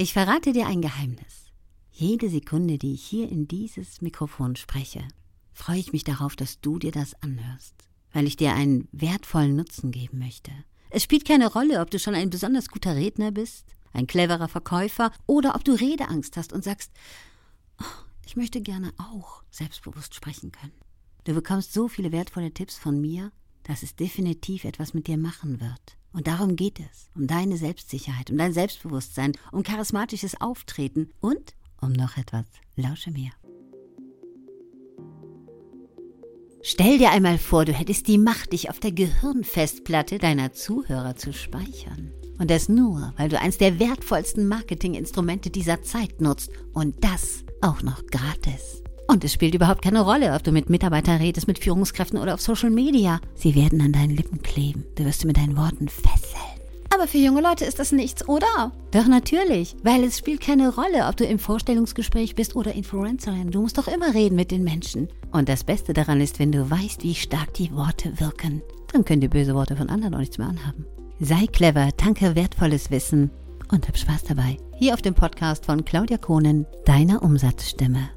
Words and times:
Ich 0.00 0.12
verrate 0.12 0.52
dir 0.52 0.68
ein 0.68 0.80
Geheimnis. 0.80 1.46
Jede 1.90 2.30
Sekunde, 2.30 2.78
die 2.78 2.94
ich 2.94 3.04
hier 3.04 3.28
in 3.28 3.48
dieses 3.48 4.00
Mikrofon 4.00 4.54
spreche, 4.54 5.02
freue 5.52 5.80
ich 5.80 5.92
mich 5.92 6.04
darauf, 6.04 6.36
dass 6.36 6.60
du 6.60 6.78
dir 6.78 6.92
das 6.92 7.20
anhörst, 7.20 7.74
weil 8.12 8.28
ich 8.28 8.36
dir 8.36 8.54
einen 8.54 8.86
wertvollen 8.92 9.56
Nutzen 9.56 9.90
geben 9.90 10.20
möchte. 10.20 10.52
Es 10.90 11.02
spielt 11.02 11.24
keine 11.24 11.52
Rolle, 11.52 11.80
ob 11.80 11.90
du 11.90 11.98
schon 11.98 12.14
ein 12.14 12.30
besonders 12.30 12.68
guter 12.68 12.94
Redner 12.94 13.32
bist, 13.32 13.66
ein 13.92 14.06
cleverer 14.06 14.46
Verkäufer 14.46 15.10
oder 15.26 15.56
ob 15.56 15.64
du 15.64 15.72
Redeangst 15.72 16.36
hast 16.36 16.52
und 16.52 16.62
sagst, 16.62 16.92
oh, 17.80 18.04
ich 18.24 18.36
möchte 18.36 18.60
gerne 18.60 18.92
auch 18.98 19.42
selbstbewusst 19.50 20.14
sprechen 20.14 20.52
können. 20.52 20.78
Du 21.24 21.34
bekommst 21.34 21.72
so 21.72 21.88
viele 21.88 22.12
wertvolle 22.12 22.54
Tipps 22.54 22.78
von 22.78 23.00
mir, 23.00 23.32
dass 23.64 23.82
es 23.82 23.96
definitiv 23.96 24.62
etwas 24.62 24.94
mit 24.94 25.08
dir 25.08 25.18
machen 25.18 25.60
wird. 25.60 25.97
Und 26.12 26.26
darum 26.26 26.56
geht 26.56 26.80
es, 26.80 27.10
um 27.14 27.26
deine 27.26 27.56
Selbstsicherheit, 27.56 28.30
um 28.30 28.38
dein 28.38 28.52
Selbstbewusstsein, 28.52 29.32
um 29.52 29.62
charismatisches 29.62 30.40
Auftreten 30.40 31.10
und 31.20 31.54
um 31.80 31.92
noch 31.92 32.16
etwas. 32.16 32.46
Lausche 32.76 33.10
mir. 33.10 33.30
Stell 36.62 36.98
dir 36.98 37.10
einmal 37.10 37.38
vor, 37.38 37.64
du 37.64 37.72
hättest 37.72 38.08
die 38.08 38.18
Macht, 38.18 38.52
dich 38.52 38.68
auf 38.68 38.80
der 38.80 38.92
Gehirnfestplatte 38.92 40.18
deiner 40.18 40.52
Zuhörer 40.52 41.14
zu 41.14 41.32
speichern. 41.32 42.12
Und 42.38 42.50
das 42.50 42.68
nur, 42.68 43.12
weil 43.16 43.28
du 43.28 43.38
eins 43.38 43.58
der 43.58 43.78
wertvollsten 43.78 44.46
Marketinginstrumente 44.48 45.50
dieser 45.50 45.82
Zeit 45.82 46.20
nutzt. 46.20 46.50
Und 46.72 47.04
das 47.04 47.44
auch 47.60 47.82
noch 47.82 48.04
gratis. 48.06 48.82
Und 49.10 49.24
es 49.24 49.32
spielt 49.32 49.54
überhaupt 49.54 49.82
keine 49.82 50.02
Rolle, 50.02 50.34
ob 50.34 50.44
du 50.44 50.52
mit 50.52 50.68
Mitarbeitern 50.68 51.16
redest, 51.16 51.48
mit 51.48 51.58
Führungskräften 51.58 52.18
oder 52.18 52.34
auf 52.34 52.42
Social 52.42 52.68
Media. 52.68 53.20
Sie 53.34 53.54
werden 53.54 53.80
an 53.80 53.92
deinen 53.92 54.14
Lippen 54.14 54.42
kleben. 54.42 54.84
Du 54.96 55.04
wirst 55.06 55.20
sie 55.20 55.26
mit 55.26 55.38
deinen 55.38 55.56
Worten 55.56 55.88
fesseln. 55.88 56.42
Aber 56.94 57.06
für 57.06 57.18
junge 57.18 57.40
Leute 57.40 57.64
ist 57.64 57.78
das 57.78 57.90
nichts, 57.90 58.28
oder? 58.28 58.70
Doch 58.90 59.06
natürlich, 59.06 59.76
weil 59.82 60.04
es 60.04 60.18
spielt 60.18 60.42
keine 60.42 60.74
Rolle, 60.74 61.06
ob 61.08 61.16
du 61.16 61.24
im 61.24 61.38
Vorstellungsgespräch 61.38 62.34
bist 62.34 62.54
oder 62.54 62.74
Influencerin. 62.74 63.50
Du 63.50 63.62
musst 63.62 63.78
doch 63.78 63.88
immer 63.88 64.12
reden 64.12 64.36
mit 64.36 64.50
den 64.50 64.62
Menschen. 64.62 65.08
Und 65.32 65.48
das 65.48 65.64
Beste 65.64 65.94
daran 65.94 66.20
ist, 66.20 66.38
wenn 66.38 66.52
du 66.52 66.70
weißt, 66.70 67.02
wie 67.02 67.14
stark 67.14 67.54
die 67.54 67.72
Worte 67.72 68.20
wirken. 68.20 68.62
Dann 68.92 69.06
können 69.06 69.22
die 69.22 69.28
böse 69.28 69.54
Worte 69.54 69.76
von 69.76 69.88
anderen 69.88 70.14
auch 70.14 70.20
nichts 70.20 70.36
mehr 70.36 70.48
anhaben. 70.48 70.84
Sei 71.18 71.46
clever, 71.46 71.96
tanke 71.96 72.34
wertvolles 72.34 72.90
Wissen 72.90 73.30
und 73.72 73.88
hab 73.88 73.96
Spaß 73.96 74.24
dabei. 74.24 74.58
Hier 74.76 74.92
auf 74.92 75.02
dem 75.02 75.14
Podcast 75.14 75.64
von 75.64 75.84
Claudia 75.84 76.18
Kohnen, 76.18 76.66
deiner 76.84 77.22
Umsatzstimme. 77.22 78.10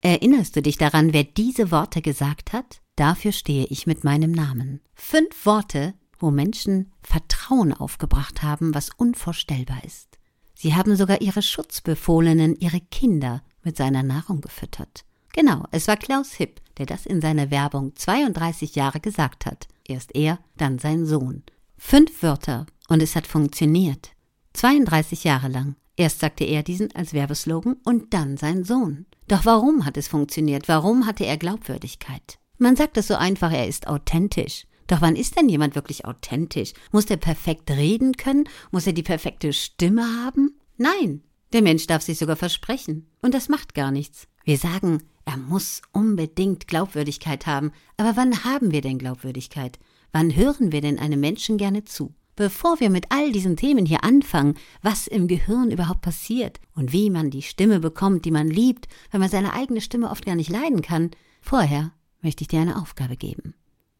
Erinnerst 0.00 0.54
du 0.54 0.62
dich 0.62 0.78
daran, 0.78 1.12
wer 1.12 1.24
diese 1.24 1.70
Worte 1.70 2.02
gesagt 2.02 2.52
hat? 2.52 2.80
Dafür 2.96 3.32
stehe 3.32 3.66
ich 3.66 3.86
mit 3.86 4.04
meinem 4.04 4.30
Namen. 4.30 4.80
Fünf 4.94 5.44
Worte, 5.44 5.94
wo 6.18 6.30
Menschen 6.30 6.92
Vertrauen 7.02 7.72
aufgebracht 7.72 8.42
haben, 8.42 8.74
was 8.74 8.90
unvorstellbar 8.96 9.82
ist. 9.84 10.18
Sie 10.54 10.74
haben 10.74 10.96
sogar 10.96 11.20
ihre 11.20 11.42
Schutzbefohlenen, 11.42 12.56
ihre 12.56 12.80
Kinder 12.80 13.42
mit 13.62 13.76
seiner 13.76 14.02
Nahrung 14.02 14.40
gefüttert. 14.40 15.04
Genau, 15.32 15.64
es 15.70 15.86
war 15.88 15.96
Klaus 15.96 16.32
Hipp, 16.32 16.60
der 16.78 16.86
das 16.86 17.06
in 17.06 17.20
seiner 17.20 17.50
Werbung 17.50 17.94
32 17.94 18.74
Jahre 18.74 19.00
gesagt 19.00 19.46
hat. 19.46 19.68
Erst 19.86 20.14
er, 20.14 20.38
dann 20.56 20.78
sein 20.78 21.06
Sohn. 21.06 21.42
Fünf 21.76 22.22
Wörter 22.22 22.66
und 22.88 23.02
es 23.02 23.14
hat 23.14 23.26
funktioniert. 23.26 24.10
32 24.54 25.24
Jahre 25.24 25.48
lang. 25.48 25.76
Erst 25.96 26.20
sagte 26.20 26.44
er 26.44 26.62
diesen 26.62 26.94
als 26.94 27.12
Werbeslogan 27.12 27.76
und 27.84 28.14
dann 28.14 28.36
sein 28.36 28.64
Sohn. 28.64 29.06
Doch 29.28 29.44
warum 29.44 29.84
hat 29.84 29.98
es 29.98 30.08
funktioniert? 30.08 30.68
Warum 30.68 31.06
hatte 31.06 31.24
er 31.26 31.36
Glaubwürdigkeit? 31.36 32.38
Man 32.56 32.76
sagt 32.76 32.96
es 32.96 33.08
so 33.08 33.14
einfach, 33.14 33.52
er 33.52 33.68
ist 33.68 33.86
authentisch. 33.86 34.66
Doch 34.86 35.02
wann 35.02 35.16
ist 35.16 35.38
denn 35.38 35.50
jemand 35.50 35.74
wirklich 35.74 36.06
authentisch? 36.06 36.72
Muss 36.92 37.04
er 37.06 37.18
perfekt 37.18 37.70
reden 37.70 38.16
können? 38.16 38.48
Muss 38.70 38.86
er 38.86 38.94
die 38.94 39.02
perfekte 39.02 39.52
Stimme 39.52 40.02
haben? 40.24 40.58
Nein, 40.78 41.22
der 41.52 41.60
Mensch 41.60 41.86
darf 41.86 42.02
sich 42.02 42.18
sogar 42.18 42.36
versprechen. 42.36 43.06
Und 43.20 43.34
das 43.34 43.50
macht 43.50 43.74
gar 43.74 43.90
nichts. 43.90 44.28
Wir 44.44 44.56
sagen, 44.56 45.02
er 45.26 45.36
muss 45.36 45.82
unbedingt 45.92 46.66
Glaubwürdigkeit 46.66 47.46
haben. 47.46 47.72
Aber 47.98 48.16
wann 48.16 48.44
haben 48.44 48.72
wir 48.72 48.80
denn 48.80 48.98
Glaubwürdigkeit? 48.98 49.78
Wann 50.10 50.34
hören 50.34 50.72
wir 50.72 50.80
denn 50.80 50.98
einem 50.98 51.20
Menschen 51.20 51.58
gerne 51.58 51.84
zu? 51.84 52.14
Bevor 52.38 52.78
wir 52.78 52.88
mit 52.88 53.06
all 53.10 53.32
diesen 53.32 53.56
Themen 53.56 53.84
hier 53.84 54.04
anfangen, 54.04 54.54
was 54.80 55.08
im 55.08 55.26
Gehirn 55.26 55.72
überhaupt 55.72 56.02
passiert 56.02 56.60
und 56.72 56.92
wie 56.92 57.10
man 57.10 57.30
die 57.30 57.42
Stimme 57.42 57.80
bekommt, 57.80 58.24
die 58.24 58.30
man 58.30 58.46
liebt, 58.46 58.86
wenn 59.10 59.20
man 59.20 59.28
seine 59.28 59.54
eigene 59.54 59.80
Stimme 59.80 60.08
oft 60.08 60.24
gar 60.24 60.36
nicht 60.36 60.48
leiden 60.48 60.80
kann, 60.80 61.10
vorher 61.40 61.90
möchte 62.22 62.42
ich 62.42 62.48
dir 62.48 62.60
eine 62.60 62.80
Aufgabe 62.80 63.16
geben. 63.16 63.54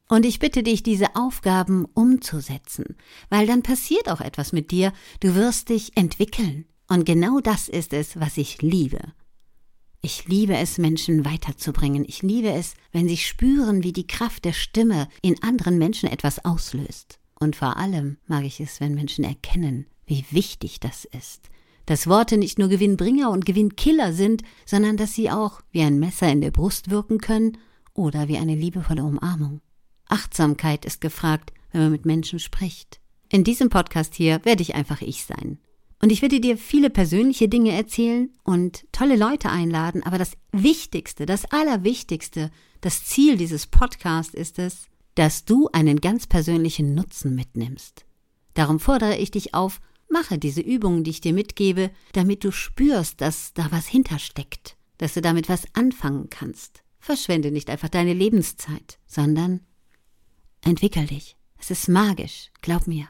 Und 0.09 0.25
ich 0.25 0.39
bitte 0.39 0.63
dich, 0.63 0.85
diese 0.85 1.17
Aufgaben 1.17 1.85
umzusetzen, 1.95 2.97
weil 3.29 3.49
dann 3.49 3.65
passiert 3.65 4.09
auch 4.09 4.21
etwas 4.21 4.53
mit 4.53 4.71
dir, 4.71 4.93
du 5.19 5.35
wirst 5.35 5.69
dich 5.69 5.97
entwickeln. 5.97 6.65
Und 6.87 7.05
genau 7.07 7.41
das 7.41 7.69
ist 7.69 7.93
es, 7.93 8.21
was 8.21 8.37
ich 8.37 8.63
liebe. 8.63 9.01
Ich 10.01 10.29
liebe 10.29 10.57
es, 10.57 10.79
Menschen 10.79 11.25
weiterzubringen. 11.25 12.05
Ich 12.07 12.23
liebe 12.23 12.53
es, 12.53 12.75
wenn 12.93 13.09
sie 13.09 13.17
spüren, 13.17 13.83
wie 13.83 13.93
die 13.93 14.07
Kraft 14.07 14.45
der 14.45 14.53
Stimme 14.53 15.09
in 15.23 15.43
anderen 15.43 15.77
Menschen 15.77 16.09
etwas 16.09 16.45
auslöst. 16.45 17.19
Und 17.41 17.57
vor 17.57 17.77
allem 17.77 18.19
mag 18.27 18.45
ich 18.45 18.61
es, 18.61 18.81
wenn 18.81 18.95
Menschen 18.95 19.25
erkennen, 19.25 19.87
wie 20.07 20.25
wichtig 20.31 20.81
das 20.81 21.05
ist. 21.05 21.51
Dass 21.87 22.07
Worte 22.07 22.37
nicht 22.37 22.59
nur 22.59 22.69
Gewinnbringer 22.69 23.31
und 23.31 23.47
Gewinnkiller 23.47 24.13
sind, 24.13 24.43
sondern 24.67 24.97
dass 24.97 25.15
sie 25.15 25.31
auch 25.31 25.61
wie 25.71 25.83
ein 25.83 25.99
Messer 25.99 26.31
in 26.31 26.41
der 26.41 26.51
Brust 26.51 26.91
wirken 26.91 27.19
können 27.19 27.59
oder 27.95 28.29
wie 28.29 28.39
eine 28.39 28.55
liebevolle 28.55 29.05
Umarmung. 29.05 29.61
Achtsamkeit 30.09 30.85
ist 30.85 31.01
gefragt, 31.01 31.53
wenn 31.73 31.83
man 31.83 31.93
mit 31.93 32.07
Menschen 32.07 32.39
spricht. 32.39 33.01
In 33.29 33.45
diesem 33.45 33.69
Podcast 33.69 34.15
hier 34.15 34.45
werde 34.45 34.63
ich 34.63 34.75
einfach 34.75 35.03
ich 35.03 35.25
sein. 35.25 35.59
Und 36.01 36.13
ich 36.13 36.23
werde 36.23 36.41
dir 36.41 36.57
viele 36.57 36.91
persönliche 36.91 37.49
Dinge 37.49 37.73
erzählen 37.73 38.31
und 38.45 38.87
tolle 38.93 39.17
Leute 39.17 39.51
einladen, 39.51 40.03
aber 40.05 40.17
das 40.17 40.33
Wichtigste, 40.53 41.27
das 41.27 41.45
Allerwichtigste, 41.47 42.51
das 42.81 43.05
Ziel 43.05 43.37
dieses 43.37 43.67
Podcasts 43.67 44.33
ist 44.33 44.59
es, 44.59 44.87
dass 45.19 45.45
du 45.45 45.69
einen 45.73 46.01
ganz 46.01 46.29
persönlichen 46.29 46.95
Nutzen 46.95 47.35
mitnimmst. 47.35 48.07
Darum 48.55 48.79
fordere 48.79 49.17
ich 49.17 49.33
dich 49.33 49.53
auf, 49.53 49.81
mache 50.09 50.39
diese 50.39 50.61
Übungen, 50.61 51.03
die 51.03 51.11
ich 51.11 51.21
dir 51.21 51.33
mitgebe, 51.33 51.91
damit 52.13 52.45
du 52.45 52.53
spürst, 52.53 53.21
dass 53.21 53.53
da 53.53 53.67
was 53.73 53.89
hintersteckt, 53.89 54.77
dass 54.99 55.15
du 55.15 55.21
damit 55.21 55.49
was 55.49 55.65
anfangen 55.75 56.31
kannst. 56.31 56.85
Verschwende 57.01 57.51
nicht 57.51 57.69
einfach 57.69 57.89
deine 57.89 58.13
Lebenszeit, 58.13 59.01
sondern 59.09 59.67
entwickel 60.61 61.07
dich. 61.07 61.37
Es 61.59 61.73
ist 61.73 61.89
magisch, 61.89 62.53
glaub 62.63 62.87
mir. 62.87 63.09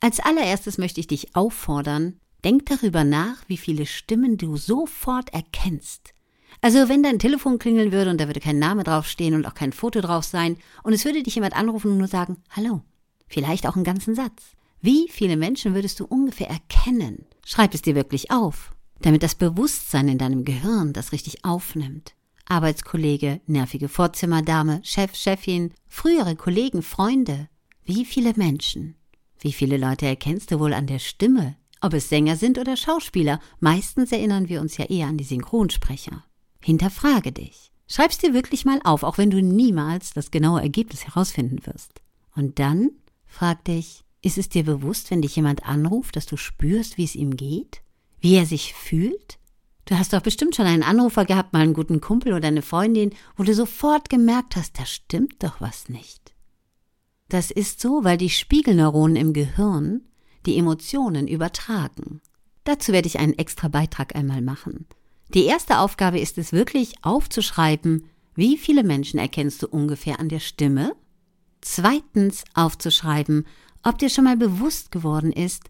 Als 0.00 0.18
allererstes 0.18 0.78
möchte 0.78 0.98
ich 0.98 1.06
dich 1.06 1.36
auffordern, 1.36 2.18
denk 2.42 2.66
darüber 2.66 3.04
nach, 3.04 3.36
wie 3.46 3.56
viele 3.56 3.86
Stimmen 3.86 4.36
du 4.36 4.56
sofort 4.56 5.32
erkennst, 5.32 6.12
also 6.60 6.88
wenn 6.88 7.02
dein 7.02 7.18
Telefon 7.18 7.58
klingeln 7.58 7.92
würde 7.92 8.10
und 8.10 8.20
da 8.20 8.26
würde 8.26 8.40
kein 8.40 8.58
Name 8.58 8.84
draufstehen 8.84 9.34
und 9.34 9.46
auch 9.46 9.54
kein 9.54 9.72
Foto 9.72 10.00
drauf 10.00 10.24
sein 10.24 10.56
und 10.82 10.92
es 10.92 11.04
würde 11.04 11.22
dich 11.22 11.34
jemand 11.34 11.56
anrufen 11.56 11.92
und 11.92 11.98
nur 11.98 12.08
sagen, 12.08 12.38
hallo, 12.50 12.82
vielleicht 13.26 13.66
auch 13.66 13.76
einen 13.76 13.84
ganzen 13.84 14.14
Satz. 14.14 14.56
Wie 14.80 15.08
viele 15.10 15.36
Menschen 15.36 15.74
würdest 15.74 16.00
du 16.00 16.04
ungefähr 16.04 16.48
erkennen? 16.48 17.26
Schreib 17.44 17.74
es 17.74 17.82
dir 17.82 17.94
wirklich 17.94 18.30
auf, 18.30 18.72
damit 19.00 19.22
das 19.22 19.34
Bewusstsein 19.34 20.08
in 20.08 20.18
deinem 20.18 20.44
Gehirn 20.44 20.92
das 20.92 21.12
richtig 21.12 21.44
aufnimmt. 21.44 22.14
Arbeitskollege, 22.48 23.40
nervige 23.46 23.88
Vorzimmerdame, 23.88 24.80
Chef, 24.84 25.14
Chefin, 25.14 25.72
frühere 25.88 26.36
Kollegen, 26.36 26.82
Freunde. 26.82 27.48
Wie 27.84 28.04
viele 28.04 28.34
Menschen? 28.36 28.94
Wie 29.40 29.52
viele 29.52 29.76
Leute 29.76 30.06
erkennst 30.06 30.52
du 30.52 30.60
wohl 30.60 30.72
an 30.72 30.86
der 30.86 31.00
Stimme? 31.00 31.56
Ob 31.80 31.92
es 31.92 32.08
Sänger 32.08 32.36
sind 32.36 32.58
oder 32.58 32.76
Schauspieler, 32.76 33.40
meistens 33.60 34.12
erinnern 34.12 34.48
wir 34.48 34.60
uns 34.60 34.76
ja 34.76 34.86
eher 34.86 35.08
an 35.08 35.18
die 35.18 35.24
Synchronsprecher. 35.24 36.24
Hinterfrage 36.66 37.30
dich. 37.30 37.70
Schreib's 37.86 38.18
dir 38.18 38.34
wirklich 38.34 38.64
mal 38.64 38.80
auf, 38.82 39.04
auch 39.04 39.18
wenn 39.18 39.30
du 39.30 39.40
niemals 39.40 40.12
das 40.14 40.32
genaue 40.32 40.60
Ergebnis 40.60 41.06
herausfinden 41.06 41.64
wirst. 41.64 42.02
Und 42.34 42.58
dann 42.58 42.90
frag 43.24 43.64
dich, 43.66 44.02
ist 44.20 44.36
es 44.36 44.48
dir 44.48 44.64
bewusst, 44.64 45.12
wenn 45.12 45.22
dich 45.22 45.36
jemand 45.36 45.64
anruft, 45.64 46.16
dass 46.16 46.26
du 46.26 46.36
spürst, 46.36 46.98
wie 46.98 47.04
es 47.04 47.14
ihm 47.14 47.36
geht? 47.36 47.82
Wie 48.18 48.34
er 48.34 48.46
sich 48.46 48.74
fühlt? 48.74 49.38
Du 49.84 49.96
hast 49.96 50.12
doch 50.12 50.22
bestimmt 50.22 50.56
schon 50.56 50.66
einen 50.66 50.82
Anrufer 50.82 51.24
gehabt, 51.24 51.52
mal 51.52 51.62
einen 51.62 51.72
guten 51.72 52.00
Kumpel 52.00 52.32
oder 52.32 52.48
eine 52.48 52.62
Freundin, 52.62 53.14
wo 53.36 53.44
du 53.44 53.54
sofort 53.54 54.10
gemerkt 54.10 54.56
hast, 54.56 54.76
da 54.76 54.86
stimmt 54.86 55.44
doch 55.44 55.60
was 55.60 55.88
nicht. 55.88 56.34
Das 57.28 57.52
ist 57.52 57.80
so, 57.80 58.02
weil 58.02 58.18
die 58.18 58.30
Spiegelneuronen 58.30 59.14
im 59.14 59.32
Gehirn 59.34 60.00
die 60.46 60.58
Emotionen 60.58 61.28
übertragen. 61.28 62.22
Dazu 62.64 62.90
werde 62.90 63.06
ich 63.06 63.20
einen 63.20 63.38
extra 63.38 63.68
Beitrag 63.68 64.16
einmal 64.16 64.42
machen. 64.42 64.88
Die 65.34 65.44
erste 65.44 65.78
Aufgabe 65.78 66.18
ist 66.20 66.38
es 66.38 66.52
wirklich 66.52 66.94
aufzuschreiben, 67.02 68.08
wie 68.34 68.56
viele 68.56 68.84
Menschen 68.84 69.18
erkennst 69.18 69.62
du 69.62 69.68
ungefähr 69.68 70.20
an 70.20 70.28
der 70.28 70.40
Stimme? 70.40 70.94
Zweitens 71.60 72.44
aufzuschreiben, 72.54 73.46
ob 73.82 73.98
dir 73.98 74.10
schon 74.10 74.24
mal 74.24 74.36
bewusst 74.36 74.90
geworden 74.90 75.32
ist, 75.32 75.64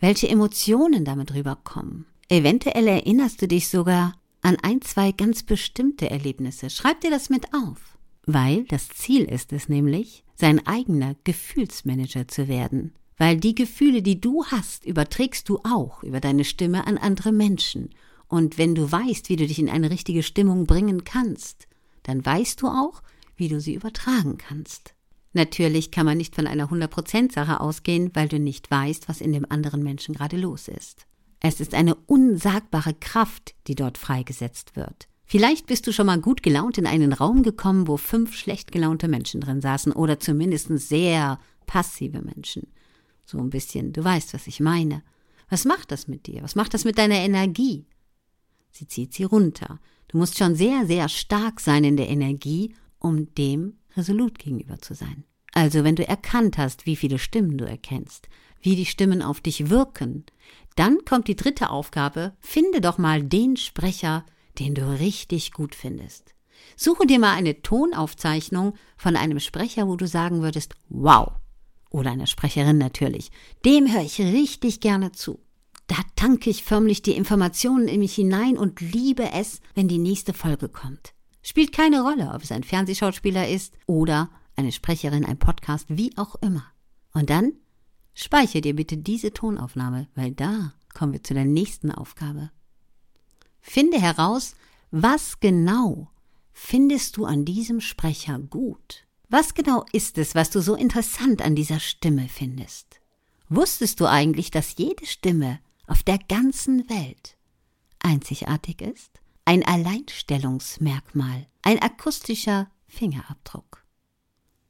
welche 0.00 0.28
Emotionen 0.28 1.04
damit 1.04 1.34
rüberkommen. 1.34 2.06
Eventuell 2.28 2.86
erinnerst 2.86 3.40
du 3.40 3.48
dich 3.48 3.68
sogar 3.68 4.14
an 4.42 4.56
ein, 4.62 4.82
zwei 4.82 5.12
ganz 5.12 5.42
bestimmte 5.42 6.10
Erlebnisse. 6.10 6.70
Schreib 6.70 7.00
dir 7.00 7.10
das 7.10 7.30
mit 7.30 7.54
auf. 7.54 7.96
Weil 8.26 8.64
das 8.64 8.88
Ziel 8.90 9.24
ist 9.24 9.52
es 9.52 9.68
nämlich, 9.68 10.22
sein 10.34 10.66
eigener 10.66 11.16
Gefühlsmanager 11.24 12.28
zu 12.28 12.46
werden. 12.46 12.92
Weil 13.16 13.38
die 13.38 13.54
Gefühle, 13.54 14.02
die 14.02 14.20
du 14.20 14.44
hast, 14.44 14.84
überträgst 14.84 15.48
du 15.48 15.60
auch 15.64 16.02
über 16.02 16.20
deine 16.20 16.44
Stimme 16.44 16.86
an 16.86 16.98
andere 16.98 17.32
Menschen. 17.32 17.90
Und 18.28 18.58
wenn 18.58 18.74
du 18.74 18.90
weißt, 18.90 19.28
wie 19.28 19.36
du 19.36 19.46
dich 19.46 19.58
in 19.58 19.70
eine 19.70 19.90
richtige 19.90 20.22
Stimmung 20.22 20.66
bringen 20.66 21.04
kannst, 21.04 21.66
dann 22.02 22.24
weißt 22.24 22.62
du 22.62 22.68
auch, 22.68 23.02
wie 23.36 23.48
du 23.48 23.60
sie 23.60 23.74
übertragen 23.74 24.38
kannst. 24.38 24.94
Natürlich 25.32 25.90
kann 25.90 26.06
man 26.06 26.18
nicht 26.18 26.34
von 26.34 26.46
einer 26.46 26.68
100% 26.70 27.32
Sache 27.32 27.60
ausgehen, 27.60 28.10
weil 28.14 28.28
du 28.28 28.38
nicht 28.38 28.70
weißt, 28.70 29.08
was 29.08 29.20
in 29.20 29.32
dem 29.32 29.46
anderen 29.50 29.82
Menschen 29.82 30.14
gerade 30.14 30.36
los 30.36 30.68
ist. 30.68 31.06
Es 31.40 31.60
ist 31.60 31.74
eine 31.74 31.94
unsagbare 31.94 32.94
Kraft, 32.94 33.54
die 33.66 33.74
dort 33.74 33.98
freigesetzt 33.98 34.74
wird. 34.74 35.08
Vielleicht 35.24 35.66
bist 35.66 35.86
du 35.86 35.92
schon 35.92 36.06
mal 36.06 36.20
gut 36.20 36.42
gelaunt 36.42 36.78
in 36.78 36.86
einen 36.86 37.12
Raum 37.12 37.42
gekommen, 37.42 37.86
wo 37.86 37.98
fünf 37.98 38.34
schlecht 38.34 38.72
gelaunte 38.72 39.08
Menschen 39.08 39.40
drin 39.40 39.60
saßen 39.60 39.92
oder 39.92 40.18
zumindest 40.18 40.70
sehr 40.78 41.38
passive 41.66 42.22
Menschen. 42.22 42.66
So 43.26 43.38
ein 43.38 43.50
bisschen, 43.50 43.92
du 43.92 44.02
weißt, 44.02 44.32
was 44.32 44.46
ich 44.46 44.58
meine. 44.58 45.02
Was 45.50 45.66
macht 45.66 45.92
das 45.92 46.08
mit 46.08 46.26
dir? 46.26 46.42
Was 46.42 46.54
macht 46.54 46.72
das 46.72 46.84
mit 46.84 46.96
deiner 46.96 47.16
Energie? 47.16 47.84
Sie 48.70 48.86
zieht 48.86 49.14
sie 49.14 49.24
runter. 49.24 49.80
Du 50.08 50.18
musst 50.18 50.38
schon 50.38 50.54
sehr, 50.54 50.86
sehr 50.86 51.08
stark 51.08 51.60
sein 51.60 51.84
in 51.84 51.96
der 51.96 52.08
Energie, 52.08 52.74
um 52.98 53.34
dem 53.34 53.78
resolut 53.96 54.38
gegenüber 54.38 54.78
zu 54.78 54.94
sein. 54.94 55.24
Also, 55.52 55.84
wenn 55.84 55.96
du 55.96 56.06
erkannt 56.06 56.58
hast, 56.58 56.86
wie 56.86 56.96
viele 56.96 57.18
Stimmen 57.18 57.58
du 57.58 57.64
erkennst, 57.64 58.28
wie 58.60 58.76
die 58.76 58.86
Stimmen 58.86 59.22
auf 59.22 59.40
dich 59.40 59.70
wirken, 59.70 60.24
dann 60.76 61.04
kommt 61.04 61.28
die 61.28 61.36
dritte 61.36 61.70
Aufgabe, 61.70 62.36
finde 62.40 62.80
doch 62.80 62.98
mal 62.98 63.22
den 63.22 63.56
Sprecher, 63.56 64.24
den 64.58 64.74
du 64.74 64.98
richtig 64.98 65.52
gut 65.52 65.74
findest. 65.74 66.34
Suche 66.76 67.06
dir 67.06 67.18
mal 67.18 67.34
eine 67.34 67.62
Tonaufzeichnung 67.62 68.74
von 68.96 69.16
einem 69.16 69.40
Sprecher, 69.40 69.88
wo 69.88 69.96
du 69.96 70.06
sagen 70.06 70.42
würdest, 70.42 70.74
wow. 70.88 71.32
Oder 71.90 72.10
einer 72.12 72.26
Sprecherin 72.26 72.78
natürlich. 72.78 73.30
Dem 73.64 73.92
höre 73.92 74.02
ich 74.02 74.20
richtig 74.20 74.80
gerne 74.80 75.12
zu. 75.12 75.40
Da 75.88 75.96
tanke 76.16 76.50
ich 76.50 76.62
förmlich 76.62 77.02
die 77.02 77.16
Informationen 77.16 77.88
in 77.88 78.00
mich 78.00 78.14
hinein 78.14 78.56
und 78.56 78.80
liebe 78.80 79.32
es, 79.32 79.60
wenn 79.74 79.88
die 79.88 79.98
nächste 79.98 80.32
Folge 80.32 80.68
kommt. 80.68 81.14
Spielt 81.42 81.72
keine 81.72 82.02
Rolle, 82.02 82.32
ob 82.34 82.42
es 82.42 82.52
ein 82.52 82.62
Fernsehschauspieler 82.62 83.48
ist 83.48 83.74
oder 83.86 84.30
eine 84.54 84.70
Sprecherin, 84.70 85.24
ein 85.24 85.38
Podcast, 85.38 85.86
wie 85.88 86.16
auch 86.18 86.36
immer. 86.36 86.64
Und 87.14 87.30
dann 87.30 87.52
speichere 88.14 88.60
dir 88.60 88.76
bitte 88.76 88.98
diese 88.98 89.32
Tonaufnahme, 89.32 90.08
weil 90.14 90.32
da 90.32 90.74
kommen 90.92 91.14
wir 91.14 91.22
zu 91.22 91.32
der 91.32 91.46
nächsten 91.46 91.90
Aufgabe. 91.90 92.50
Finde 93.60 94.00
heraus, 94.00 94.56
was 94.90 95.40
genau 95.40 96.10
findest 96.52 97.16
du 97.16 97.24
an 97.24 97.44
diesem 97.44 97.80
Sprecher 97.80 98.38
gut? 98.38 99.06
Was 99.30 99.54
genau 99.54 99.84
ist 99.92 100.18
es, 100.18 100.34
was 100.34 100.50
du 100.50 100.60
so 100.60 100.74
interessant 100.74 101.40
an 101.40 101.54
dieser 101.54 101.80
Stimme 101.80 102.28
findest? 102.28 103.00
Wusstest 103.48 104.00
du 104.00 104.06
eigentlich, 104.06 104.50
dass 104.50 104.76
jede 104.76 105.06
Stimme 105.06 105.60
auf 105.88 106.02
der 106.02 106.18
ganzen 106.18 106.88
Welt 106.88 107.36
einzigartig 107.98 108.80
ist? 108.80 109.20
Ein 109.44 109.64
Alleinstellungsmerkmal, 109.64 111.46
ein 111.62 111.80
akustischer 111.80 112.70
Fingerabdruck. 112.86 113.84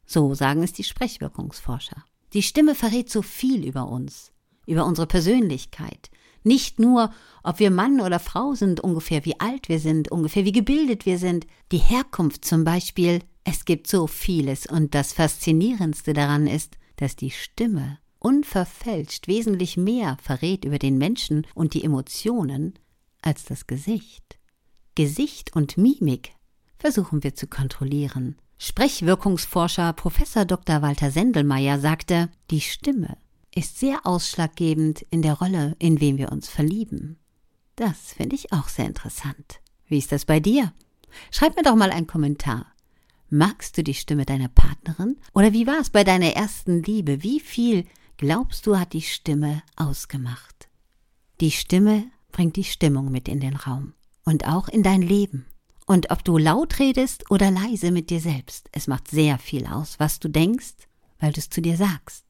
So 0.07 0.35
sagen 0.35 0.63
es 0.63 0.73
die 0.73 0.85
Sprechwirkungsforscher. 0.85 2.05
Die 2.33 2.43
Stimme 2.43 2.75
verrät 2.75 3.11
so 3.11 3.23
viel 3.23 3.67
über 3.67 3.89
uns, 3.89 4.33
über 4.67 4.87
unsere 4.87 5.07
Persönlichkeit, 5.07 6.11
nicht 6.45 6.79
nur, 6.79 7.13
ob 7.43 7.59
wir 7.59 7.71
Mann 7.71 8.01
oder 8.01 8.19
Frau 8.19 8.55
sind, 8.55 8.81
ungefähr 8.81 9.25
wie 9.25 9.39
alt 9.41 9.69
wir 9.69 9.81
sind, 9.81 10.11
ungefähr 10.11 10.45
wie 10.45 10.53
gebildet 10.53 11.05
wir 11.05 11.19
sind, 11.19 11.47
die 11.73 11.79
Herkunft 11.79 12.45
zum 12.45 12.65
Beispiel. 12.65 13.21
Es 13.45 13.65
gibt 13.65 13.87
so 13.87 14.07
vieles 14.07 14.67
und 14.67 14.95
das 14.95 15.13
Faszinierendste 15.13 16.13
daran 16.13 16.47
ist, 16.47 16.79
dass 16.97 17.17
die 17.17 17.31
Stimme 17.31 17.99
unverfälscht 18.19 19.29
wesentlich 19.29 19.77
mehr 19.77 20.17
verrät 20.23 20.65
über 20.65 20.79
den 20.79 20.99
Menschen 20.99 21.47
und 21.55 21.75
die 21.75 21.85
Emotionen 21.85 22.75
als 23.23 23.45
das 23.45 23.67
Gesicht. 23.67 24.39
Gesicht 24.95 25.55
und 25.55 25.77
Mimik 25.77 26.33
versuchen 26.79 27.23
wir 27.23 27.35
zu 27.35 27.47
kontrollieren. 27.47 28.37
Sprechwirkungsforscher 28.59 29.93
Professor 29.93 30.45
Dr. 30.45 30.83
Walter 30.83 31.11
Sendelmeier 31.11 31.79
sagte, 31.79 32.29
die 32.51 32.61
Stimme 32.61 33.17
ist 33.55 33.79
sehr 33.79 34.05
ausschlaggebend 34.05 35.03
in 35.11 35.23
der 35.23 35.35
Rolle, 35.35 35.77
in 35.79 36.01
wem 36.01 36.19
wir 36.19 36.33
uns 36.33 36.49
verlieben. 36.49 37.19
Das 37.77 38.13
finde 38.15 38.35
ich 38.35 38.53
auch 38.53 38.69
sehr 38.69 38.87
interessant. 38.87 39.61
Wie 39.87 39.99
ist 39.99 40.11
das 40.11 40.25
bei 40.25 40.41
dir? 40.41 40.73
Schreib 41.31 41.57
mir 41.57 41.63
doch 41.63 41.77
mal 41.77 41.91
einen 41.91 42.07
Kommentar. 42.07 42.67
Magst 43.31 43.77
du 43.79 43.85
die 43.85 43.95
Stimme 43.95 44.25
deiner 44.25 44.49
Partnerin? 44.49 45.17
Oder 45.35 45.53
wie 45.53 45.67
war 45.67 45.79
es 45.79 45.91
bei 45.91 46.03
deiner 46.03 46.33
ersten 46.33 46.83
Liebe? 46.83 47.23
Wie 47.23 47.41
viel 47.41 47.85
glaubst 48.19 48.67
du 48.67 48.77
hat 48.77 48.93
die 48.93 49.03
Stimme 49.03 49.63
ausgemacht? 49.77 50.69
Die 51.41 51.53
Stimme 51.53 52.11
bringt 52.33 52.57
die 52.57 52.65
Stimmung 52.65 53.11
mit 53.11 53.29
in 53.29 53.41
den 53.41 53.57
Raum 53.57 53.95
und 54.25 54.47
auch 54.47 54.69
in 54.69 54.83
dein 54.83 55.01
Leben. 55.01 55.47
Und 55.87 56.11
ob 56.11 56.23
du 56.23 56.37
laut 56.37 56.79
redest 56.81 57.31
oder 57.31 57.51
leise 57.51 57.91
mit 57.91 58.11
dir 58.11 58.21
selbst, 58.21 58.69
es 58.73 58.89
macht 58.89 59.09
sehr 59.09 59.39
viel 59.39 59.67
aus, 59.67 59.99
was 59.99 60.21
du 60.21 60.29
denkst, 60.29 60.75
weil 61.19 61.33
du 61.33 61.41
es 61.41 61.49
zu 61.49 61.63
dir 61.63 61.77
sagst. 61.79 62.25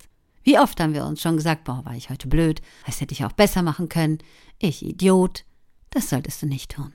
Wie 0.45 0.59
oft 0.59 0.79
haben 0.81 0.95
wir 0.95 1.05
uns 1.05 1.21
schon 1.21 1.37
gesagt, 1.37 1.65
boah, 1.65 1.85
war 1.85 1.97
ich 1.97 2.11
heute 2.11 2.29
blöd, 2.29 2.63
das 2.87 3.01
hätte 3.01 3.13
ich 3.13 3.25
auch 3.25 3.33
besser 3.33 3.63
machen 3.63 3.89
können, 3.89 4.19
ich 4.59 4.85
Idiot. 4.85 5.45
Das 5.91 6.11
solltest 6.11 6.43
du 6.43 6.47
nicht 6.47 6.71
tun. 6.71 6.95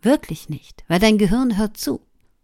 Wirklich 0.00 0.48
nicht, 0.48 0.84
weil 0.88 0.98
dein 0.98 1.18
Gehirn 1.18 1.58
hört 1.58 1.76
zu. 1.76 2.00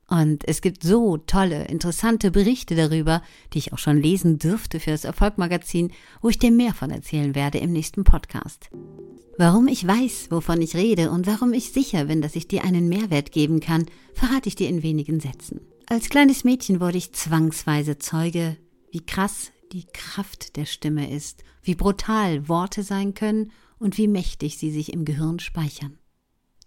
Und 0.09 0.49
es 0.49 0.63
gibt 0.63 0.83
so 0.83 1.19
tolle, 1.19 1.67
interessante 1.67 2.31
Berichte 2.31 2.75
darüber, 2.75 3.23
die 3.53 3.59
ich 3.59 3.73
auch 3.75 3.79
schon 3.79 4.01
lesen 4.01 4.39
dürfte 4.39 4.81
für 4.81 4.91
das 4.91 5.05
Erfolgmagazin, 5.05 5.93
wo 6.23 6.31
ich 6.31 6.39
dir 6.39 6.51
mehr 6.51 6.73
von 6.73 6.91
erzählen 6.91 7.35
werde 7.35 7.59
im 7.59 7.73
nächsten 7.73 8.05
Podcast. 8.05 8.71
Warum 9.37 9.69
ich 9.69 9.87
weiß, 9.87 10.31
wovon 10.31 10.63
ich 10.63 10.75
rede 10.75 11.11
und 11.11 11.27
warum 11.27 11.53
ich 11.53 11.73
sicher 11.73 12.07
bin, 12.07 12.23
dass 12.23 12.37
ich 12.37 12.49
dir 12.49 12.65
einen 12.65 12.89
Mehrwert 12.89 13.33
geben 13.33 13.61
kann, 13.61 13.87
verrate 14.15 14.49
ich 14.49 14.57
dir 14.57 14.69
in 14.69 14.83
wenigen 14.83 15.21
Sätzen. 15.21 15.61
Als 15.87 16.09
kleines 16.09 16.43
Mädchen 16.43 16.81
wurde 16.81 16.99
ich 16.99 17.13
zwangsweise 17.13 17.99
Zeuge, 17.99 18.57
wie 18.91 19.05
krass 19.05 19.53
die 19.73 19.85
Kraft 19.93 20.57
der 20.57 20.65
Stimme 20.65 21.11
ist, 21.11 21.45
wie 21.63 21.75
brutal 21.75 22.49
Worte 22.49 22.83
sein 22.83 23.13
können 23.13 23.53
und 23.79 23.99
wie 23.99 24.09
mächtig 24.09 24.57
sie 24.57 24.71
sich 24.71 24.93
im 24.93 25.05
Gehirn 25.05 25.39
speichern. 25.39 25.99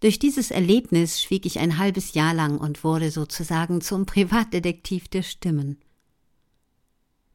Durch 0.02 0.18
dieses 0.18 0.50
Erlebnis 0.50 1.22
schwieg 1.22 1.46
ich 1.46 1.60
ein 1.60 1.78
halbes 1.78 2.16
Jahr 2.16 2.34
lang 2.34 2.58
und 2.58 2.84
wurde 2.84 3.12
sozusagen 3.12 3.82
zum 3.82 4.08
Privatdetektiv 4.08 5.08
der 5.08 5.22
Stimmen. 5.22 5.78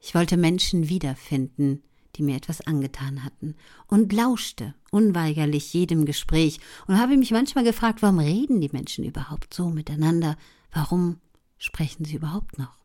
Ich 0.00 0.14
wollte 0.16 0.36
Menschen 0.36 0.88
wiederfinden, 0.88 1.84
die 2.16 2.22
mir 2.22 2.36
etwas 2.36 2.60
angetan 2.60 3.24
hatten, 3.24 3.54
und 3.86 4.12
lauschte 4.12 4.74
unweigerlich 4.90 5.72
jedem 5.74 6.06
Gespräch 6.06 6.58
und 6.88 6.98
habe 6.98 7.16
mich 7.16 7.30
manchmal 7.30 7.62
gefragt, 7.62 8.02
warum 8.02 8.18
reden 8.18 8.60
die 8.60 8.70
Menschen 8.72 9.04
überhaupt 9.04 9.54
so 9.54 9.70
miteinander? 9.70 10.36
Warum 10.72 11.20
sprechen 11.58 12.04
sie 12.04 12.16
überhaupt 12.16 12.58
noch? 12.58 12.84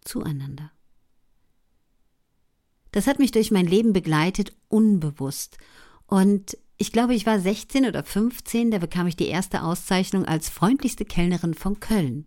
Zueinander. 0.00 0.72
Das 2.90 3.06
hat 3.06 3.20
mich 3.20 3.30
durch 3.30 3.52
mein 3.52 3.66
Leben 3.66 3.92
begleitet, 3.92 4.56
unbewusst. 4.68 5.58
Und 6.06 6.56
ich 6.78 6.92
glaube, 6.92 7.14
ich 7.14 7.24
war 7.24 7.40
16 7.40 7.86
oder 7.86 8.04
15, 8.04 8.70
da 8.70 8.78
bekam 8.78 9.06
ich 9.06 9.16
die 9.16 9.28
erste 9.28 9.62
Auszeichnung 9.62 10.26
als 10.26 10.48
freundlichste 10.48 11.04
Kellnerin 11.04 11.54
von 11.54 11.80
Köln. 11.80 12.26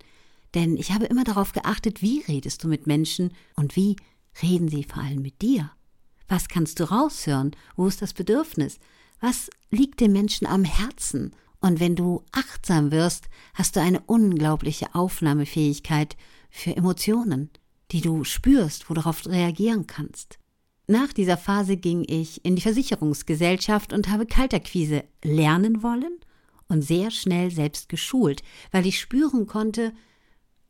Denn 0.56 0.78
ich 0.78 0.92
habe 0.92 1.06
immer 1.06 1.24
darauf 1.24 1.52
geachtet, 1.52 2.02
wie 2.02 2.22
redest 2.28 2.64
du 2.64 2.68
mit 2.68 2.88
Menschen 2.88 3.34
und 3.56 3.76
wie 3.76 3.96
reden 4.42 4.68
sie 4.68 4.84
vor 4.84 5.04
allem 5.04 5.22
mit 5.22 5.42
dir. 5.42 5.72
Was 6.28 6.48
kannst 6.48 6.80
du 6.80 6.90
raushören? 6.90 7.56
Wo 7.76 7.88
ist 7.88 8.02
das 8.02 8.14
Bedürfnis? 8.14 8.80
Was 9.20 9.50
liegt 9.70 10.00
dem 10.00 10.14
Menschen 10.14 10.48
am 10.48 10.64
Herzen? 10.64 11.36
Und 11.60 11.80
wenn 11.80 11.96
du 11.96 12.24
achtsam 12.32 12.92
wirst, 12.92 13.30
hast 13.54 13.76
du 13.76 13.82
eine 13.82 14.00
unglaubliche 14.02 14.96
Aufnahmefähigkeit 14.96 16.16
für 16.50 16.76
Emotionen, 16.76 17.50
die 17.92 18.02
du 18.02 18.24
spürst, 18.24 18.90
wo 18.90 18.94
du 18.94 19.02
darauf 19.02 19.28
reagieren 19.28 19.86
kannst. 19.86 20.39
Nach 20.90 21.14
dieser 21.14 21.38
Phase 21.38 21.78
ging 21.78 22.04
ich 22.08 22.44
in 22.44 22.56
die 22.56 22.64
Versicherungsgesellschaft 22.64 23.94
und 23.94 24.10
habe 24.10 24.26
Kalterquise 24.26 25.04
lernen 25.24 25.84
wollen 25.84 26.18
und 26.68 26.82
sehr 26.82 27.12
schnell 27.12 27.52
selbst 27.52 27.90
geschult, 27.90 28.42
weil 28.72 28.88
ich 28.88 29.00
spüren 29.00 29.46
konnte, 29.46 29.94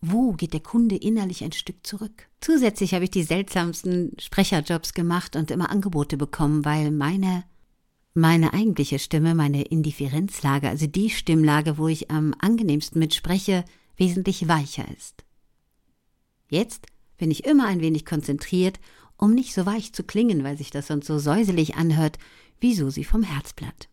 wo 0.02 0.34
geht 0.34 0.52
der 0.52 0.60
Kunde 0.60 0.98
innerlich 0.98 1.42
ein 1.42 1.54
Stück 1.54 1.88
zurück. 1.88 2.28
Zusätzlich 2.42 2.94
habe 2.94 3.06
ich 3.06 3.12
die 3.12 3.24
seltsamsten 3.24 4.12
Sprecherjobs 4.20 4.94
gemacht 4.94 5.38
und 5.38 5.52
immer 5.52 5.70
Angebote 5.70 6.18
bekommen, 6.18 6.66
weil 6.66 6.92
meine 6.92 7.46
meine 8.14 8.52
eigentliche 8.54 9.00
Stimme, 9.00 9.36
meine 9.36 9.62
Indifferenzlage, 9.62 10.68
also 10.68 10.86
die 10.86 11.12
Stimmlage, 11.12 11.78
wo 11.78 11.88
ich 11.88 12.12
am 12.12 12.36
angenehmsten 12.40 13.00
mitspreche, 13.00 13.64
wesentlich 13.96 14.50
weicher 14.50 14.86
ist. 14.98 15.24
Jetzt 16.50 16.88
bin 17.20 17.30
ich 17.30 17.46
immer 17.46 17.68
ein 17.68 17.82
wenig 17.82 18.06
konzentriert 18.06 18.80
um 19.20 19.36
nicht 19.36 19.54
so 19.54 19.66
weich 19.66 19.94
zu 19.94 20.04
klingen, 20.04 20.44
weil 20.44 20.58
sich 20.58 20.72
das 20.72 20.88
sonst 20.88 21.06
so 21.06 21.20
säuselig 21.20 21.76
anhört, 21.76 22.18
wie 22.60 22.74
Susi 22.74 23.04
vom 23.04 23.22
Herzblatt. 23.22 23.90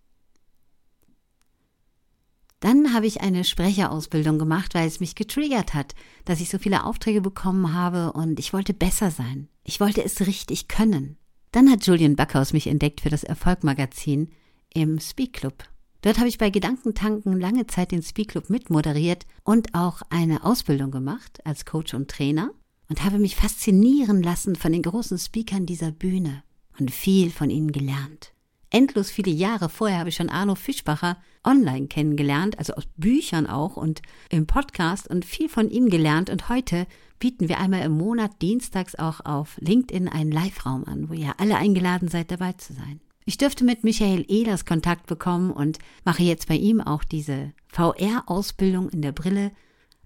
Dann 2.61 2.95
habe 2.95 3.07
ich 3.07 3.21
eine 3.21 3.45
Sprecherausbildung 3.45 4.39
gemacht, 4.39 4.75
weil 4.75 4.89
es 4.89 5.01
mich 5.01 5.15
getriggert 5.15 5.75
hat, 5.75 5.95
dass 6.25 6.41
ich 6.41 6.49
so 6.49 6.59
viele 6.59 6.85
Aufträge 6.85 7.21
bekommen 7.21 7.75
habe 7.75 8.13
und 8.13 8.39
ich 8.39 8.53
wollte 8.53 8.73
besser 8.73 9.11
sein. 9.11 9.49
Ich 9.63 9.79
wollte 9.79 10.03
es 10.03 10.27
richtig 10.27 10.69
können. 10.69 11.19
Dann 11.53 11.71
hat 11.71 11.87
Julian 11.87 12.17
Backhaus 12.17 12.53
mich 12.53 12.67
entdeckt 12.67 13.03
für 13.03 13.11
das 13.11 13.25
Erfolgmagazin 13.25 14.31
im 14.73 14.99
Speak 15.01 15.35
Club. 15.35 15.65
Dort 16.03 16.19
habe 16.19 16.29
ich 16.29 16.39
bei 16.39 16.51
Gedankentanken 16.51 17.39
lange 17.39 17.67
Zeit 17.67 17.91
den 17.91 18.03
Speak 18.03 18.29
Club 18.29 18.49
mitmoderiert 18.49 19.27
und 19.43 19.75
auch 19.75 20.03
eine 20.09 20.45
Ausbildung 20.45 20.91
gemacht 20.91 21.41
als 21.45 21.65
Coach 21.65 21.95
und 21.95 22.09
Trainer 22.09 22.53
und 22.89 23.05
habe 23.05 23.19
mich 23.19 23.37
faszinieren 23.37 24.23
lassen 24.23 24.57
von 24.57 24.73
den 24.73 24.83
großen 24.83 25.19
Speakern 25.19 25.67
dieser 25.67 25.91
Bühne 25.93 26.43
und 26.79 26.91
viel 26.91 27.31
von 27.31 27.51
ihnen 27.51 27.73
gelernt. 27.73 28.33
Endlos 28.71 29.11
viele 29.11 29.31
Jahre 29.31 29.69
vorher 29.69 30.01
habe 30.01 30.09
ich 30.09 30.17
schon 30.17 30.29
Arno 30.29 30.55
Fischbacher 30.55 31.17
online 31.45 31.87
kennengelernt, 31.87 32.59
also 32.59 32.75
aus 32.75 32.85
Büchern 32.97 33.47
auch 33.47 33.77
und 33.77 34.03
im 34.29 34.47
Podcast 34.47 35.09
und 35.09 35.25
viel 35.25 35.49
von 35.49 35.71
ihm 35.71 35.89
gelernt. 35.89 36.31
Und 36.31 36.49
heute 36.49 36.87
bieten 37.19 37.49
wir 37.49 37.59
einmal 37.59 37.83
im 37.83 37.93
Monat 37.93 38.43
dienstags 38.43 38.95
auch 38.97 39.25
auf 39.25 39.57
LinkedIn 39.61 40.09
einen 40.09 40.33
Live-Raum 40.33 40.85
an, 40.85 41.09
wo 41.09 41.15
ihr 41.15 41.35
alle 41.39 41.57
eingeladen 41.57 42.09
seid, 42.09 42.31
dabei 42.31 42.53
zu 42.55 42.73
sein. 42.73 43.01
Ich 43.25 43.39
dürfte 43.39 43.65
mit 43.65 43.83
Michael 43.83 44.25
Ehlers 44.29 44.65
Kontakt 44.65 45.07
bekommen 45.07 45.51
und 45.51 45.79
mache 46.05 46.23
jetzt 46.23 46.47
bei 46.49 46.57
ihm 46.57 46.81
auch 46.81 47.03
diese 47.03 47.53
VR-Ausbildung 47.73 48.89
in 48.91 49.03
der 49.03 49.13
Brille. 49.13 49.53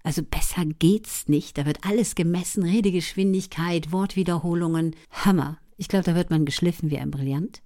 Also 0.03 0.23
besser 0.23 0.65
geht's 0.65 1.27
nicht. 1.27 1.57
Da 1.57 1.65
wird 1.65 1.85
alles 1.85 2.15
gemessen, 2.15 2.63
Redegeschwindigkeit, 2.63 3.91
Wortwiederholungen. 3.91 4.95
Hammer. 5.11 5.57
Ich 5.77 5.87
glaube, 5.87 6.05
da 6.05 6.15
wird 6.15 6.29
man 6.29 6.45
geschliffen 6.45 6.89
wie 6.89 6.97
ein 6.97 7.11
Brillant. 7.11 7.61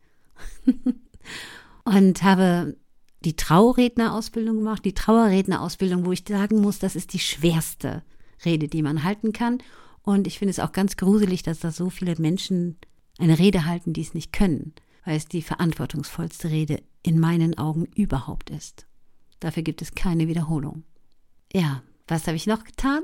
und 1.85 2.23
habe 2.23 2.75
die 3.23 3.35
Traurednerausbildung 3.35 4.57
gemacht, 4.57 4.85
die 4.85 4.93
Trauerrednerausbildung, 4.93 6.05
wo 6.05 6.11
ich 6.11 6.23
sagen 6.27 6.61
muss, 6.61 6.79
das 6.79 6.95
ist 6.95 7.13
die 7.13 7.19
schwerste 7.19 8.03
Rede, 8.43 8.67
die 8.67 8.81
man 8.81 9.03
halten 9.03 9.33
kann. 9.33 9.59
Und 10.03 10.27
ich 10.27 10.37
finde 10.37 10.51
es 10.51 10.59
auch 10.59 10.71
ganz 10.71 10.97
gruselig, 10.97 11.41
dass 11.41 11.59
da 11.59 11.71
so 11.71 11.89
viele 11.89 12.15
Menschen 12.19 12.77
eine 13.17 13.39
Rede 13.39 13.65
halten, 13.65 13.93
die 13.93 14.01
es 14.01 14.13
nicht 14.13 14.33
können, 14.33 14.73
weil 15.03 15.17
es 15.17 15.27
die 15.27 15.41
verantwortungsvollste 15.41 16.49
Rede 16.49 16.83
in 17.01 17.19
meinen 17.19 17.57
Augen 17.57 17.85
überhaupt 17.95 18.49
ist. 18.49 18.85
Dafür 19.39 19.63
gibt 19.63 19.81
es 19.81 19.95
keine 19.95 20.27
Wiederholung. 20.27 20.83
Ja, 21.53 21.81
was 22.07 22.27
habe 22.27 22.37
ich 22.37 22.47
noch 22.47 22.63
getan? 22.63 23.03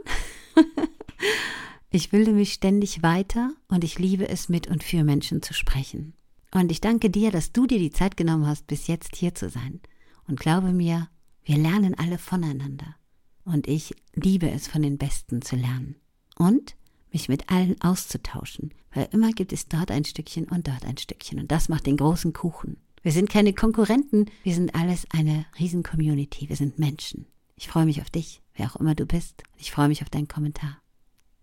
ich 1.90 2.10
bilde 2.10 2.32
mich 2.32 2.54
ständig 2.54 3.04
weiter 3.04 3.54
und 3.68 3.84
ich 3.84 4.00
liebe 4.00 4.28
es, 4.28 4.50
mit 4.50 4.68
und 4.68 4.84
für 4.84 5.04
Menschen 5.04 5.42
zu 5.42 5.54
sprechen. 5.54 6.14
Und 6.54 6.72
ich 6.72 6.82
danke 6.82 7.10
dir, 7.10 7.32
dass 7.32 7.52
du 7.52 7.66
dir 7.66 7.80
die 7.80 7.92
Zeit 7.92 8.18
genommen 8.18 8.46
hast, 8.46 8.68
bis 8.68 8.88
jetzt 8.88 9.16
hier 9.16 9.34
zu 9.34 9.50
sein. 9.50 9.80
Und 10.28 10.40
glaube 10.40 10.74
mir, 10.74 11.10
wir 11.44 11.58
lernen 11.58 11.96
alle 11.98 12.18
voneinander. 12.18 12.96
Und 13.44 13.68
ich 13.68 13.96
liebe 14.14 14.50
es, 14.52 14.68
von 14.68 14.82
den 14.82 14.98
Besten 14.98 15.42
zu 15.42 15.56
lernen. 15.56 15.96
Und 16.38 16.76
mich 17.12 17.30
mit 17.30 17.50
allen 17.50 17.80
auszutauschen, 17.82 18.74
weil 18.94 19.10
immer 19.12 19.32
gibt 19.32 19.52
es 19.52 19.68
dort 19.68 19.92
ein 19.92 20.06
Stückchen 20.06 20.46
und 20.46 20.68
dort 20.68 20.86
ein 20.86 20.98
Stückchen. 20.98 21.40
Und 21.40 21.52
das 21.52 21.70
macht 21.70 21.86
den 21.86 21.98
großen 21.98 22.34
Kuchen. 22.34 22.78
Wir 23.02 23.12
sind 23.12 23.30
keine 23.30 23.54
Konkurrenten, 23.54 24.28
wir 24.44 24.54
sind 24.54 24.76
alles 24.76 25.06
eine 25.10 25.46
Riesen-Community, 25.60 26.50
wir 26.50 26.56
sind 26.56 26.78
Menschen. 26.78 27.26
Ich 27.62 27.68
freue 27.68 27.86
mich 27.86 28.02
auf 28.02 28.10
dich, 28.10 28.42
wer 28.56 28.72
auch 28.72 28.78
immer 28.78 28.96
du 28.96 29.06
bist. 29.06 29.44
Ich 29.56 29.70
freue 29.72 29.88
mich 29.88 30.02
auf 30.02 30.10
deinen 30.10 30.28
Kommentar. 30.28 30.82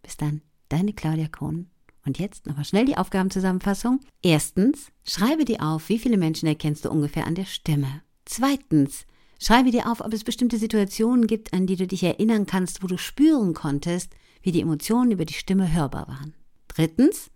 Bis 0.03 0.17
dann, 0.17 0.43
deine 0.69 0.93
Claudia 0.93 1.29
Kohn. 1.29 1.71
Und 2.05 2.19
jetzt 2.19 2.45
nochmal 2.47 2.65
schnell 2.65 2.87
die 2.87 2.97
Aufgabenzusammenfassung. 2.97 4.01
Erstens, 4.21 4.89
schreibe 5.05 5.45
dir 5.45 5.63
auf, 5.63 5.89
wie 5.89 6.01
viele 6.01 6.17
Menschen 6.17 6.49
erkennst 6.49 6.85
du 6.85 6.91
ungefähr 6.91 7.25
an 7.25 7.37
der 7.37 7.45
Stimme. 7.45 8.03
Zweitens, 8.25 9.07
Schreibe 9.41 9.71
dir 9.71 9.89
auf, 9.89 10.01
ob 10.01 10.13
es 10.13 10.25
bestimmte 10.25 10.59
Situationen 10.59 11.29
gibt, 11.29 11.53
an 11.53 11.69
die 11.69 11.77
du 11.77 11.87
dich 11.87 12.03
erinnern 12.03 12.47
kannst, 12.47 12.83
wo 12.83 12.89
du 12.89 12.99
spüren 12.99 13.55
konntest, 13.55 14.11
wie 14.43 14.51
die 14.51 14.63
Emotionen 14.63 15.13
über 15.13 15.25
die 15.25 15.35
Stimme 15.35 15.73
hörbar 15.73 16.09
waren. 16.09 16.35
Drittens, 16.67 17.31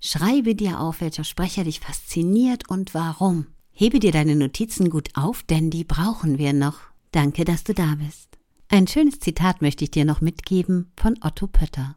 schreibe 0.00 0.56
dir 0.56 0.80
auf, 0.80 1.00
welcher 1.00 1.22
Sprecher 1.22 1.62
dich 1.62 1.78
fasziniert 1.78 2.68
und 2.68 2.92
warum. 2.92 3.46
Hebe 3.70 4.00
dir 4.00 4.10
deine 4.10 4.34
Notizen 4.34 4.90
gut 4.90 5.10
auf, 5.14 5.44
denn 5.44 5.70
die 5.70 5.84
brauchen 5.84 6.38
wir 6.38 6.52
noch. 6.52 6.87
Danke, 7.12 7.44
dass 7.44 7.64
du 7.64 7.74
da 7.74 7.94
bist. 7.94 8.38
Ein 8.68 8.86
schönes 8.86 9.18
Zitat 9.18 9.62
möchte 9.62 9.84
ich 9.84 9.90
dir 9.90 10.04
noch 10.04 10.20
mitgeben 10.20 10.92
von 10.96 11.16
Otto 11.22 11.46
Pötter. 11.46 11.96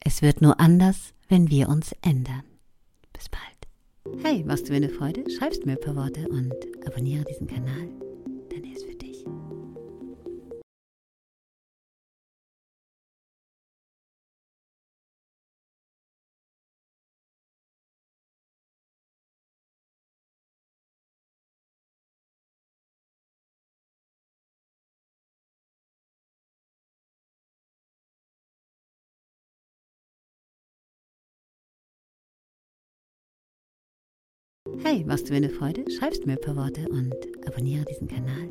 Es 0.00 0.22
wird 0.22 0.42
nur 0.42 0.60
anders, 0.60 1.14
wenn 1.28 1.50
wir 1.50 1.68
uns 1.68 1.94
ändern. 2.02 2.42
Bis 3.12 3.28
bald. 3.28 4.22
Hey, 4.24 4.44
machst 4.44 4.68
du 4.68 4.72
mir 4.72 4.76
eine 4.76 4.90
Freude? 4.90 5.24
Schreibst 5.30 5.64
mir 5.64 5.72
ein 5.72 5.80
paar 5.80 5.96
Worte 5.96 6.28
und 6.28 6.54
abonniere 6.86 7.24
diesen 7.24 7.46
Kanal. 7.46 7.88
Hey, 34.78 35.04
machst 35.06 35.28
du 35.28 35.32
mir 35.32 35.38
eine 35.38 35.50
Freude? 35.50 35.84
Schreibst 35.90 36.26
mir 36.26 36.32
ein 36.32 36.40
paar 36.40 36.56
Worte 36.56 36.88
und 36.88 37.14
abonniere 37.46 37.84
diesen 37.84 38.08
Kanal. 38.08 38.48